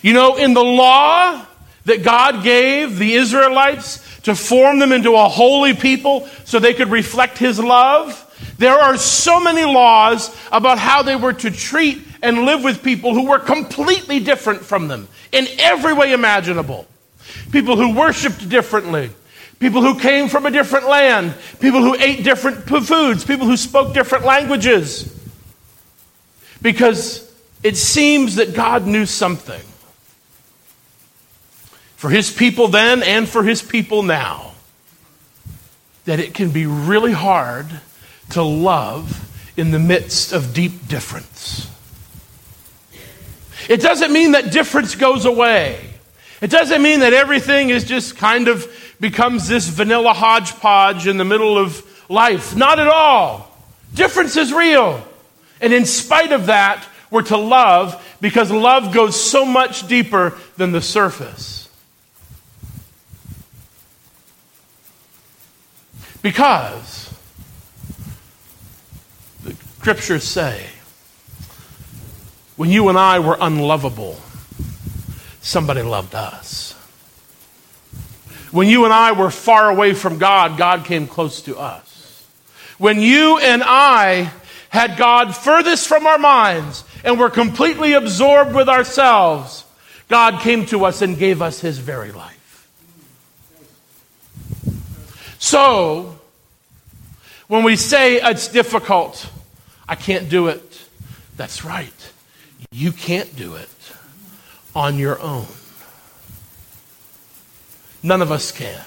You 0.02 0.12
know, 0.12 0.36
in 0.36 0.54
the 0.54 0.64
law 0.64 1.44
that 1.84 2.02
God 2.02 2.42
gave 2.42 2.98
the 2.98 3.14
Israelites 3.14 4.02
to 4.22 4.34
form 4.34 4.78
them 4.78 4.92
into 4.92 5.14
a 5.14 5.28
holy 5.28 5.74
people 5.74 6.28
so 6.44 6.58
they 6.58 6.74
could 6.74 6.90
reflect 6.90 7.38
His 7.38 7.58
love, 7.58 8.22
there 8.58 8.78
are 8.78 8.96
so 8.96 9.40
many 9.40 9.64
laws 9.64 10.36
about 10.50 10.78
how 10.78 11.02
they 11.02 11.16
were 11.16 11.32
to 11.32 11.50
treat 11.50 12.02
and 12.22 12.44
live 12.44 12.64
with 12.64 12.82
people 12.82 13.14
who 13.14 13.28
were 13.28 13.38
completely 13.38 14.20
different 14.20 14.62
from 14.62 14.88
them 14.88 15.08
in 15.32 15.46
every 15.58 15.92
way 15.92 16.12
imaginable. 16.12 16.86
People 17.52 17.76
who 17.76 17.94
worshiped 17.94 18.48
differently, 18.48 19.10
people 19.58 19.82
who 19.82 19.98
came 19.98 20.28
from 20.28 20.46
a 20.46 20.50
different 20.50 20.88
land, 20.88 21.34
people 21.60 21.82
who 21.82 21.94
ate 21.94 22.24
different 22.24 22.64
foods, 22.64 23.24
people 23.24 23.46
who 23.46 23.56
spoke 23.56 23.94
different 23.94 24.24
languages. 24.24 25.12
Because 26.62 27.25
it 27.66 27.76
seems 27.76 28.36
that 28.36 28.54
God 28.54 28.86
knew 28.86 29.06
something 29.06 29.62
for 31.96 32.10
his 32.10 32.30
people 32.30 32.68
then 32.68 33.02
and 33.02 33.28
for 33.28 33.42
his 33.42 33.60
people 33.60 34.04
now 34.04 34.52
that 36.04 36.20
it 36.20 36.32
can 36.32 36.50
be 36.50 36.64
really 36.64 37.10
hard 37.10 37.66
to 38.30 38.40
love 38.40 39.28
in 39.56 39.72
the 39.72 39.80
midst 39.80 40.32
of 40.32 40.54
deep 40.54 40.86
difference. 40.86 41.68
It 43.68 43.80
doesn't 43.80 44.12
mean 44.12 44.30
that 44.30 44.52
difference 44.52 44.94
goes 44.94 45.24
away. 45.24 45.90
It 46.40 46.50
doesn't 46.50 46.80
mean 46.80 47.00
that 47.00 47.14
everything 47.14 47.70
is 47.70 47.82
just 47.82 48.16
kind 48.16 48.46
of 48.46 48.72
becomes 49.00 49.48
this 49.48 49.66
vanilla 49.66 50.12
hodgepodge 50.12 51.08
in 51.08 51.16
the 51.16 51.24
middle 51.24 51.58
of 51.58 51.84
life. 52.08 52.54
Not 52.54 52.78
at 52.78 52.86
all. 52.86 53.50
Difference 53.92 54.36
is 54.36 54.52
real. 54.52 55.02
And 55.60 55.72
in 55.72 55.84
spite 55.84 56.30
of 56.30 56.46
that, 56.46 56.86
we're 57.10 57.22
to 57.22 57.36
love 57.36 58.16
because 58.20 58.50
love 58.50 58.92
goes 58.92 59.20
so 59.20 59.44
much 59.44 59.86
deeper 59.86 60.36
than 60.56 60.72
the 60.72 60.80
surface. 60.80 61.68
Because 66.22 67.14
the 69.44 69.54
scriptures 69.78 70.24
say, 70.24 70.66
when 72.56 72.70
you 72.70 72.88
and 72.88 72.98
I 72.98 73.20
were 73.20 73.36
unlovable, 73.40 74.18
somebody 75.40 75.82
loved 75.82 76.14
us. 76.14 76.72
When 78.50 78.68
you 78.68 78.84
and 78.84 78.92
I 78.92 79.12
were 79.12 79.30
far 79.30 79.70
away 79.70 79.92
from 79.94 80.18
God, 80.18 80.56
God 80.56 80.84
came 80.84 81.06
close 81.06 81.42
to 81.42 81.58
us. 81.58 82.26
When 82.78 83.00
you 83.00 83.38
and 83.38 83.62
I 83.64 84.32
had 84.70 84.96
God 84.96 85.36
furthest 85.36 85.86
from 85.86 86.06
our 86.06 86.18
minds 86.18 86.84
and 87.06 87.20
were 87.20 87.30
completely 87.30 87.92
absorbed 87.92 88.52
with 88.52 88.68
ourselves, 88.68 89.64
God 90.08 90.40
came 90.40 90.66
to 90.66 90.84
us 90.84 91.02
and 91.02 91.16
gave 91.16 91.40
us 91.40 91.60
his 91.60 91.78
very 91.78 92.10
life. 92.10 92.68
So, 95.38 96.18
when 97.46 97.62
we 97.62 97.76
say 97.76 98.16
it's 98.16 98.48
difficult, 98.48 99.30
I 99.88 99.94
can't 99.94 100.28
do 100.28 100.48
it, 100.48 100.84
that's 101.36 101.64
right. 101.64 102.12
You 102.72 102.90
can't 102.90 103.34
do 103.36 103.54
it 103.54 103.70
on 104.74 104.98
your 104.98 105.20
own. 105.20 105.46
None 108.02 108.20
of 108.20 108.32
us 108.32 108.50
can. 108.50 108.82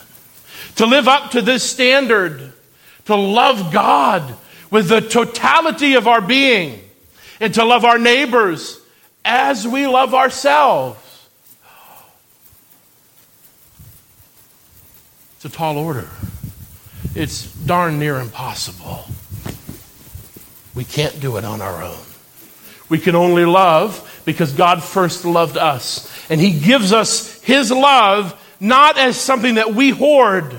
To 0.76 0.86
live 0.86 1.08
up 1.08 1.32
to 1.32 1.42
this 1.42 1.64
standard, 1.64 2.52
to 3.06 3.16
love 3.16 3.72
God 3.72 4.36
with 4.70 4.90
the 4.90 5.00
totality 5.00 5.94
of 5.94 6.06
our 6.06 6.22
being, 6.22 6.82
and 7.40 7.54
to 7.54 7.64
love 7.64 7.86
our 7.86 7.98
neighbors 7.98 8.80
as 9.24 9.68
we 9.68 9.88
love 9.88 10.14
ourselves. 10.14 11.00
It's 15.36 15.46
a 15.46 15.50
tall 15.50 15.78
order. 15.78 16.10
It's 17.16 17.52
darn 17.54 18.00
near 18.00 18.20
impossible. 18.20 19.06
We 20.76 20.84
can't 20.84 21.20
do 21.20 21.38
it 21.38 21.46
on 21.46 21.62
our 21.62 21.82
own. 21.82 22.00
We 22.90 22.98
can 22.98 23.16
only 23.16 23.46
love 23.46 24.22
because 24.26 24.52
God 24.54 24.84
first 24.84 25.26
loved 25.26 25.58
us. 25.58 26.12
And 26.30 26.42
He 26.42 26.60
gives 26.60 26.92
us 26.92 27.42
His 27.42 27.72
love 27.72 28.36
not 28.60 28.98
as 28.98 29.16
something 29.20 29.56
that 29.56 29.74
we 29.74 29.92
hoard, 29.92 30.56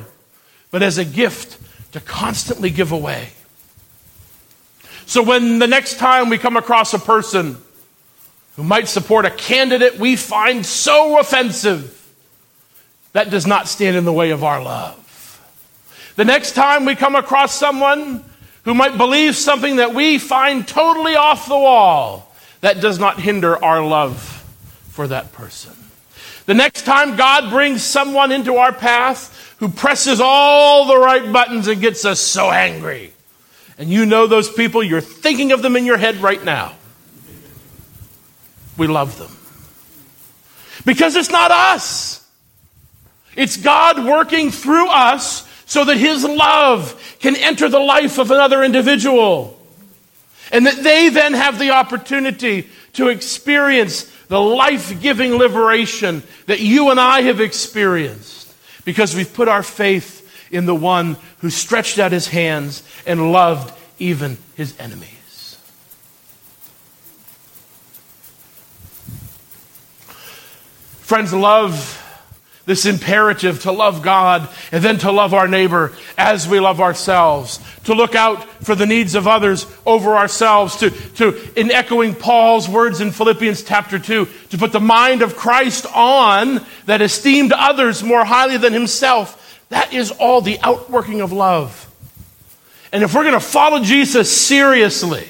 but 0.70 0.82
as 0.82 0.98
a 0.98 1.04
gift 1.04 1.58
to 1.92 2.00
constantly 2.00 2.70
give 2.70 2.92
away. 2.92 3.30
So 5.10 5.24
when 5.24 5.58
the 5.58 5.66
next 5.66 5.98
time 5.98 6.28
we 6.28 6.38
come 6.38 6.56
across 6.56 6.94
a 6.94 6.98
person 7.00 7.56
who 8.54 8.62
might 8.62 8.86
support 8.86 9.24
a 9.24 9.30
candidate 9.32 9.98
we 9.98 10.14
find 10.14 10.64
so 10.64 11.18
offensive, 11.18 11.96
that 13.12 13.28
does 13.28 13.44
not 13.44 13.66
stand 13.66 13.96
in 13.96 14.04
the 14.04 14.12
way 14.12 14.30
of 14.30 14.44
our 14.44 14.62
love. 14.62 16.12
The 16.14 16.24
next 16.24 16.52
time 16.52 16.84
we 16.84 16.94
come 16.94 17.16
across 17.16 17.52
someone 17.52 18.24
who 18.64 18.72
might 18.72 18.96
believe 18.96 19.34
something 19.34 19.76
that 19.76 19.94
we 19.94 20.20
find 20.20 20.68
totally 20.68 21.16
off 21.16 21.48
the 21.48 21.58
wall, 21.58 22.32
that 22.60 22.80
does 22.80 23.00
not 23.00 23.18
hinder 23.18 23.60
our 23.64 23.84
love 23.84 24.22
for 24.90 25.08
that 25.08 25.32
person. 25.32 25.72
The 26.46 26.54
next 26.54 26.82
time 26.82 27.16
God 27.16 27.50
brings 27.50 27.82
someone 27.82 28.30
into 28.30 28.58
our 28.58 28.72
path 28.72 29.56
who 29.58 29.70
presses 29.70 30.20
all 30.22 30.86
the 30.86 30.98
right 30.98 31.32
buttons 31.32 31.66
and 31.66 31.80
gets 31.80 32.04
us 32.04 32.20
so 32.20 32.52
angry, 32.52 33.12
and 33.80 33.88
you 33.88 34.04
know 34.04 34.26
those 34.26 34.52
people, 34.52 34.82
you're 34.82 35.00
thinking 35.00 35.52
of 35.52 35.62
them 35.62 35.74
in 35.74 35.86
your 35.86 35.96
head 35.96 36.16
right 36.16 36.44
now. 36.44 36.74
We 38.76 38.86
love 38.86 39.18
them. 39.18 39.34
Because 40.84 41.16
it's 41.16 41.30
not 41.30 41.50
us. 41.50 42.22
It's 43.34 43.56
God 43.56 44.04
working 44.04 44.50
through 44.50 44.90
us 44.90 45.48
so 45.64 45.86
that 45.86 45.96
His 45.96 46.24
love 46.24 47.16
can 47.20 47.34
enter 47.36 47.70
the 47.70 47.78
life 47.80 48.18
of 48.18 48.30
another 48.30 48.62
individual. 48.62 49.58
And 50.52 50.66
that 50.66 50.82
they 50.82 51.08
then 51.08 51.32
have 51.32 51.58
the 51.58 51.70
opportunity 51.70 52.68
to 52.94 53.08
experience 53.08 54.04
the 54.26 54.42
life 54.42 55.00
giving 55.00 55.36
liberation 55.36 56.22
that 56.44 56.60
you 56.60 56.90
and 56.90 57.00
I 57.00 57.22
have 57.22 57.40
experienced 57.40 58.52
because 58.84 59.16
we've 59.16 59.32
put 59.32 59.48
our 59.48 59.62
faith 59.62 60.19
in 60.50 60.66
the 60.66 60.74
one 60.74 61.16
who 61.38 61.50
stretched 61.50 61.98
out 61.98 62.12
his 62.12 62.28
hands 62.28 62.82
and 63.06 63.32
loved 63.32 63.72
even 63.98 64.38
his 64.56 64.78
enemies. 64.78 65.58
Friends, 71.00 71.32
love 71.32 71.96
this 72.66 72.86
imperative 72.86 73.62
to 73.62 73.72
love 73.72 74.00
God 74.00 74.48
and 74.70 74.84
then 74.84 74.98
to 74.98 75.10
love 75.10 75.34
our 75.34 75.48
neighbor 75.48 75.92
as 76.16 76.46
we 76.46 76.60
love 76.60 76.80
ourselves, 76.80 77.58
to 77.82 77.94
look 77.94 78.14
out 78.14 78.44
for 78.64 78.76
the 78.76 78.86
needs 78.86 79.16
of 79.16 79.26
others 79.26 79.66
over 79.84 80.14
ourselves, 80.14 80.76
to, 80.76 80.90
to 80.90 81.36
in 81.58 81.72
echoing 81.72 82.14
Paul's 82.14 82.68
words 82.68 83.00
in 83.00 83.10
Philippians 83.10 83.64
chapter 83.64 83.98
2, 83.98 84.28
to 84.50 84.58
put 84.58 84.70
the 84.70 84.78
mind 84.78 85.22
of 85.22 85.34
Christ 85.34 85.84
on 85.92 86.64
that 86.86 87.02
esteemed 87.02 87.50
others 87.50 88.04
more 88.04 88.24
highly 88.24 88.56
than 88.56 88.72
himself. 88.72 89.36
That 89.70 89.92
is 89.92 90.10
all 90.10 90.40
the 90.40 90.60
outworking 90.60 91.20
of 91.20 91.32
love. 91.32 91.86
And 92.92 93.02
if 93.02 93.14
we're 93.14 93.22
going 93.22 93.34
to 93.34 93.40
follow 93.40 93.82
Jesus 93.82 94.30
seriously, 94.30 95.28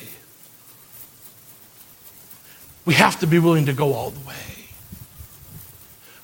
we 2.84 2.94
have 2.94 3.20
to 3.20 3.26
be 3.26 3.38
willing 3.38 3.66
to 3.66 3.72
go 3.72 3.92
all 3.92 4.10
the 4.10 4.26
way. 4.26 4.34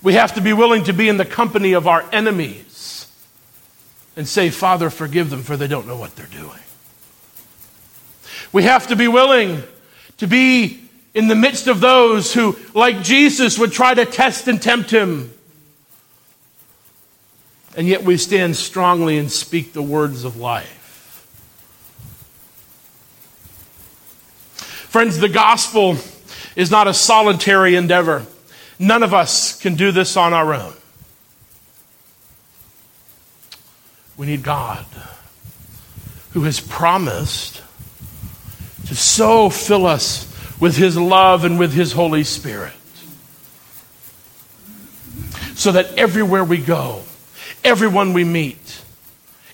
We 0.02 0.14
have 0.14 0.34
to 0.34 0.40
be 0.40 0.52
willing 0.52 0.84
to 0.84 0.92
be 0.92 1.08
in 1.08 1.16
the 1.16 1.24
company 1.24 1.74
of 1.74 1.86
our 1.86 2.04
enemies 2.12 3.10
and 4.16 4.26
say, 4.26 4.50
Father, 4.50 4.88
forgive 4.88 5.30
them, 5.30 5.42
for 5.42 5.56
they 5.56 5.68
don't 5.68 5.86
know 5.86 5.96
what 5.96 6.16
they're 6.16 6.26
doing. 6.26 6.58
We 8.52 8.62
have 8.62 8.86
to 8.86 8.96
be 8.96 9.08
willing 9.08 9.62
to 10.18 10.26
be 10.26 10.80
in 11.12 11.28
the 11.28 11.34
midst 11.34 11.66
of 11.66 11.80
those 11.80 12.32
who, 12.32 12.56
like 12.72 13.02
Jesus, 13.02 13.58
would 13.58 13.72
try 13.72 13.92
to 13.92 14.06
test 14.06 14.48
and 14.48 14.60
tempt 14.60 14.90
him. 14.90 15.32
And 17.76 17.86
yet 17.86 18.02
we 18.02 18.16
stand 18.16 18.56
strongly 18.56 19.18
and 19.18 19.30
speak 19.30 19.74
the 19.74 19.82
words 19.82 20.24
of 20.24 20.38
life. 20.38 20.72
Friends, 24.88 25.18
the 25.18 25.28
gospel 25.28 25.98
is 26.56 26.70
not 26.70 26.88
a 26.88 26.94
solitary 26.94 27.76
endeavor. 27.76 28.24
None 28.78 29.02
of 29.02 29.12
us 29.12 29.60
can 29.60 29.74
do 29.74 29.92
this 29.92 30.16
on 30.16 30.32
our 30.32 30.54
own. 30.54 30.72
We 34.16 34.26
need 34.26 34.42
God 34.42 34.86
who 36.32 36.44
has 36.44 36.60
promised 36.60 37.62
to 38.86 38.94
so 38.94 39.50
fill 39.50 39.86
us 39.86 40.32
with 40.60 40.76
His 40.76 40.96
love 40.96 41.44
and 41.44 41.58
with 41.58 41.74
His 41.74 41.92
Holy 41.92 42.24
Spirit. 42.24 42.72
So 45.54 45.72
that 45.72 45.94
everywhere 45.98 46.44
we 46.44 46.58
go, 46.58 47.02
everyone 47.66 48.12
we 48.12 48.24
meet, 48.24 48.82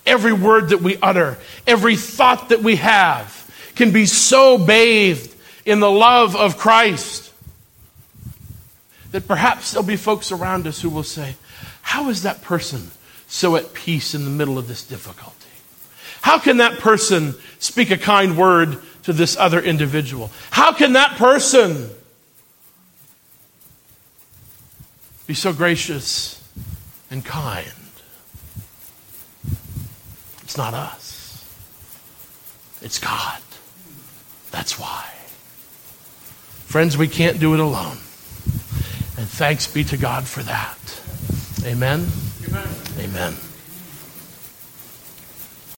every 0.07 0.33
word 0.33 0.69
that 0.69 0.83
we 0.83 0.99
utter, 0.99 1.39
every 1.67 1.97
thought 1.97 2.51
that 2.51 2.63
we 2.63 2.77
have 2.77 3.39
can 3.75 3.91
be 3.91 4.05
so 4.07 4.59
bathed 4.59 5.35
in 5.65 5.81
the 5.81 5.91
love 5.91 6.37
of 6.37 6.59
Christ 6.59 7.33
that 9.13 9.27
perhaps 9.27 9.73
there'll 9.73 9.87
be 9.87 9.97
folks 9.97 10.31
around 10.31 10.67
us 10.67 10.81
who 10.81 10.91
will 10.91 11.03
say, 11.03 11.37
How 11.81 12.11
is 12.11 12.23
that 12.23 12.43
person 12.43 12.91
so 13.27 13.57
at 13.57 13.73
peace 13.73 14.15
in 14.15 14.25
the 14.25 14.31
middle 14.31 14.59
of 14.59 14.69
this 14.69 14.85
difficulty? 14.85 15.37
How 16.21 16.39
can 16.39 16.59
that 16.59 16.79
person 16.79 17.35
speak 17.59 17.91
a 17.91 17.97
kind 17.97 18.37
word 18.37 18.79
to 19.05 19.13
this 19.13 19.37
other 19.37 19.61
individual? 19.61 20.31
How 20.51 20.73
can 20.73 20.93
that 20.93 21.17
person 21.17 21.91
be 25.27 25.35
so 25.35 25.53
gracious 25.53 26.43
and 27.11 27.25
kind? 27.25 27.73
It's 30.53 30.59
not 30.59 30.75
us, 30.75 31.43
it's 32.83 32.99
God. 32.99 33.41
That's 34.51 34.79
why. 34.79 35.07
Friends, 36.67 36.95
we 36.99 37.09
can't 37.09 37.41
do 37.41 37.55
it 37.55 37.61
alone. 37.61 37.97
And 39.17 39.27
thanks 39.27 39.67
be 39.67 39.83
to 39.85 39.97
God 39.97 40.29
for 40.29 40.43
that. 40.43 40.77
Amen. 41.65 42.07
Amen. 42.47 42.69
Amen. 42.99 43.35